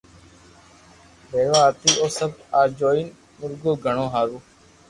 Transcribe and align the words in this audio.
پيروا 1.29 1.63
ھتي 1.69 1.91
او 2.01 2.07
سب 2.17 2.31
آ 2.59 2.61
جوئين 2.79 3.07
مورگو 3.39 3.71
گھڻو 3.85 4.05
ھآرون 4.13 4.41